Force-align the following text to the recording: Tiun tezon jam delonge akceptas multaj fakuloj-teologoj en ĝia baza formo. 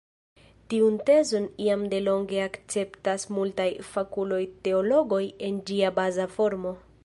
Tiun 0.73 0.95
tezon 1.09 1.43
jam 1.65 1.83
delonge 1.91 2.39
akceptas 2.45 3.27
multaj 3.37 3.69
fakuloj-teologoj 3.93 5.23
en 5.51 5.63
ĝia 5.71 5.97
baza 6.01 6.31
formo. 6.39 6.75